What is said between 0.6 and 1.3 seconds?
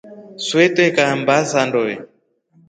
twekaa